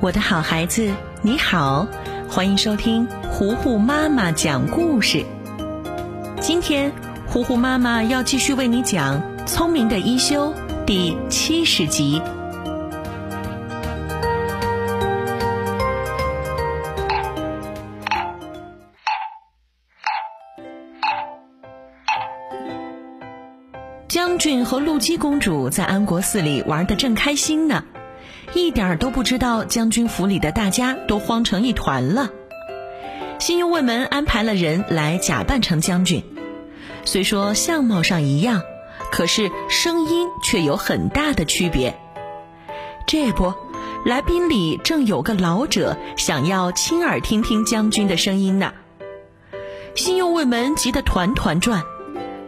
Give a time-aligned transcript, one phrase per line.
[0.00, 1.84] 我的好孩子，你好，
[2.30, 5.26] 欢迎收听糊糊妈妈讲故事。
[6.40, 6.92] 今天，
[7.26, 10.54] 糊糊妈妈要继续为你讲《聪明的一休》
[10.86, 12.22] 第七十集。
[24.06, 27.82] 将军和陆姬公主在安国寺里玩得正开心呢。
[28.66, 32.30] 一点儿都不知道将军府里的大家都慌成一团了。
[33.38, 36.24] 新右卫门安排了人来假扮成将军，
[37.04, 38.62] 虽说相貌上一样，
[39.12, 41.96] 可是声音却有很大的区别。
[43.06, 43.54] 这不，
[44.04, 48.72] 来宾里正有个老者想要亲耳听听将军的声音呢。
[49.94, 51.82] 新右卫门急得团团转，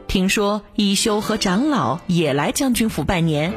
[0.06, 3.52] 听说一休和长老也来将军府拜年。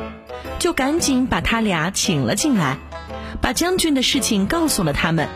[0.59, 2.77] 就赶紧把他俩请了进来，
[3.41, 5.27] 把将军的事情告诉了他们。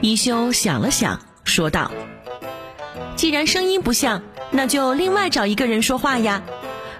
[0.00, 1.90] 一休想了想，说道
[3.16, 6.42] ：“既然声音不像，那就另外找一个人说话呀。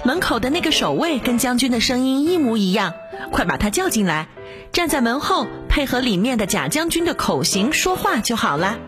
[0.04, 2.94] 门口的那个守卫跟将军的声音一模一样，
[3.32, 4.28] 快把他叫进来，
[4.72, 8.78] 站在门后配合里面的假将军的口型说话就好了。”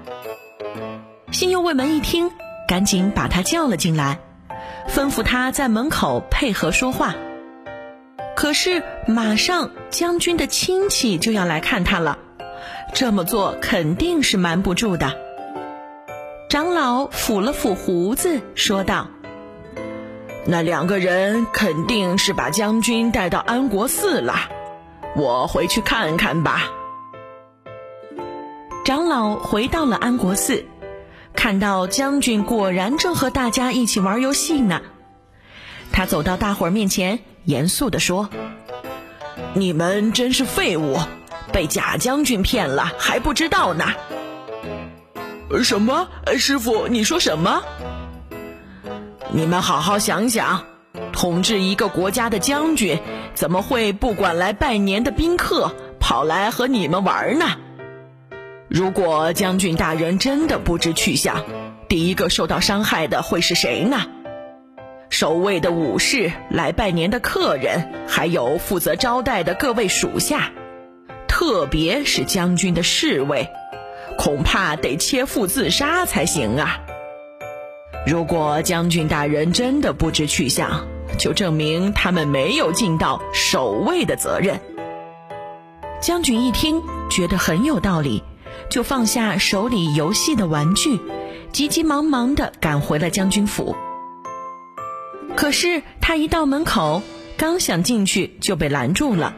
[1.33, 2.31] 新右卫门一听，
[2.69, 4.21] 赶紧把他叫了进来，
[4.89, 7.15] 吩咐他在门口配合说话。
[8.41, 12.17] 可是马上将军的亲戚就要来看他了，
[12.95, 15.15] 这么做肯定是瞒不住的。
[16.49, 19.09] 长老抚了抚胡子，说道
[20.49, 24.49] ：“那两个人肯定是把将军带到安国寺了，
[25.17, 26.71] 我回去看看吧。”
[28.87, 30.65] 长老回到了安国寺，
[31.35, 34.81] 看到将军果然正和大家一起玩游戏呢。
[35.93, 37.19] 他走到大伙儿面前。
[37.51, 38.31] 严肃地说
[39.55, 41.01] ：“你们真是废物，
[41.53, 43.87] 被假将军骗了还不知道呢。”
[45.65, 46.07] 什么？
[46.39, 47.61] 师傅，你说什么？
[49.33, 50.63] 你们好好想想，
[51.13, 53.01] 统治一个国家的将军
[53.35, 57.57] 怎么会不管来拜年的宾客，跑来和你们玩呢？
[58.69, 61.43] 如果将军大人真的不知去向，
[61.89, 64.07] 第一个受到伤害的会是谁呢？
[65.11, 70.53] 守卫的武士、来拜年的客人，还有负责招待的各位属下，
[71.27, 73.49] 特别是将军的侍卫，
[74.17, 76.79] 恐怕得切腹自杀才行啊！
[78.07, 80.87] 如果将军大人真的不知去向，
[81.19, 84.61] 就证明他们没有尽到守卫的责任。
[86.01, 88.23] 将军一听，觉得很有道理，
[88.71, 91.01] 就放下手里游戏的玩具，
[91.53, 93.75] 急急忙忙地赶回了将军府。
[95.41, 97.01] 可是他一到门口，
[97.39, 99.35] 刚想进去就被拦住了。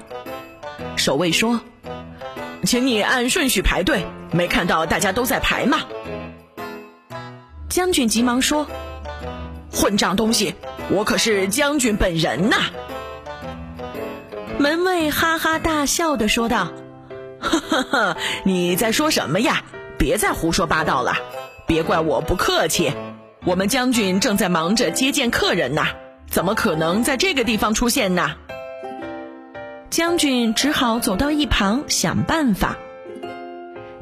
[0.96, 1.60] 守卫说
[2.66, 5.78] ：“请你按顺序排队，没看到大家都在排吗？”
[7.70, 8.66] 将军急忙说
[9.70, 10.56] ：“混账东西，
[10.90, 12.56] 我可是将军本人呐！”
[14.58, 16.72] 门卫哈哈大笑的说道
[17.38, 19.62] ：“呵呵呵，你在说什么呀？
[19.96, 21.14] 别再胡说八道了，
[21.64, 22.92] 别怪我不客气。”
[23.44, 25.82] 我们将军正在忙着接见客人呢，
[26.30, 28.36] 怎么可能在这个地方出现呢？
[29.90, 32.76] 将军只好走到一旁想办法。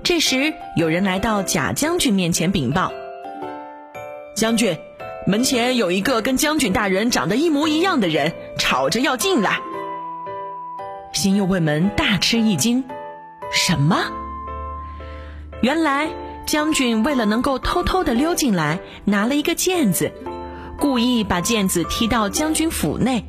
[0.02, 2.92] 这时，有人来到假将军面前禀报
[4.36, 4.76] ：“将军，
[5.26, 9.58] 门前有一个跟将军大人长得一模一样的人，吵着要进来。”
[11.12, 12.84] 新右卫门大吃一惊
[13.50, 14.04] ：“什么？
[15.62, 16.10] 原来……”
[16.50, 20.10] 将军为了能够偷偷的溜进来，拿了一个毽子，
[20.80, 23.24] 故意把毽子踢到将军府内，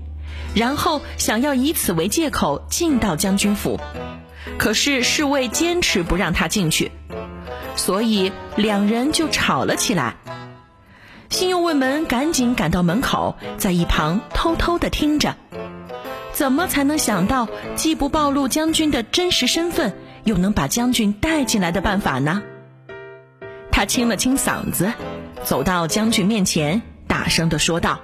[0.56, 3.80] 然后想要以此为借口进到将军府。
[4.58, 6.91] 可是侍卫坚持不让他进去，
[7.76, 10.16] 所以两人就吵了起来。
[11.29, 15.35] 新右卫门赶紧赶到门口，在一旁偷偷的听着，
[16.34, 22.41] 怎么才能想到既不暴露将军的真实身份，又能把将军带进来的办法呢？
[23.82, 24.94] 他清了清嗓子，
[25.44, 28.00] 走到将军面前，大声的说道：“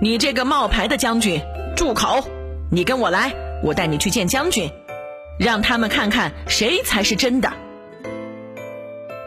[0.00, 1.42] 你这个冒牌的将军，
[1.76, 2.26] 住口！
[2.70, 4.70] 你跟我来，我带你去见将军，
[5.38, 7.52] 让他们看看谁才是真的。”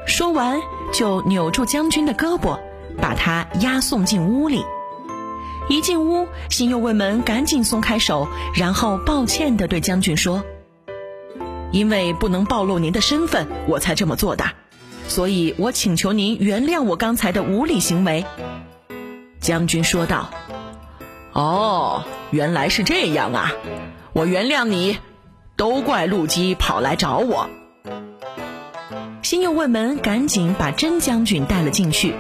[0.08, 0.60] 说完，
[0.92, 2.60] 就扭住将军的胳膊，
[3.00, 4.66] 把他押送进屋里。
[5.70, 10.44] 一进屋，新右卫门赶紧松开手，然后抱歉的对将军说
[11.72, 14.44] ：“因为不能暴露您的身份，我才这么做的。”
[15.10, 18.26] 所以我请求您原谅我刚才的无礼行为。”
[19.42, 20.30] 将军说道。
[21.34, 23.52] “哦，原来是这样啊，
[24.14, 25.00] 我原谅你。
[25.56, 27.50] 都怪陆基跑来找我。
[29.22, 32.16] 新右卫门赶紧把真将军带了进去，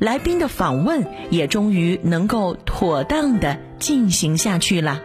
[0.00, 5.00] 来宾的访问也终于能够妥当的进行下去了。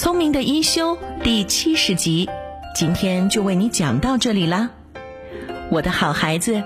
[0.00, 2.26] 聪明的一休第七十集，
[2.74, 4.70] 今天就为你讲到这里啦，
[5.70, 6.62] 我的好孩子。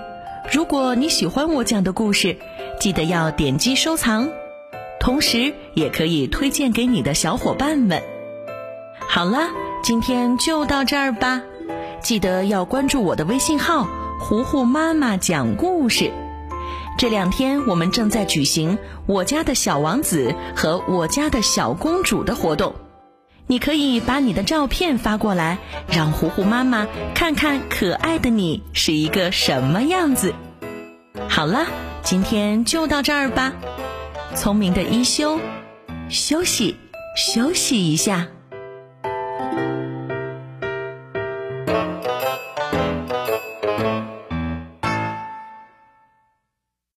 [0.53, 2.37] 如果你喜欢我讲的故事，
[2.79, 4.29] 记得要点击收藏，
[5.01, 8.01] 同时也可以推荐给你的小伙伴们。
[9.05, 9.49] 好了，
[9.83, 11.41] 今天就到这儿吧，
[12.01, 13.85] 记得要关注我的微信号
[14.17, 16.09] “糊糊妈妈讲故事”。
[16.97, 22.73] 这两天我们正在举行“我家的小王子”和“我家的小公主”的活动，
[23.47, 25.57] 你可以把你的照片发过来，
[25.89, 30.33] 让糊糊妈妈看看可爱的你是一个什么样子。
[31.27, 31.65] 好了。
[32.05, 33.51] 今天就到这儿吧，
[34.35, 35.39] 聪明的一休，
[36.07, 36.75] 休息
[37.17, 38.27] 休息一下。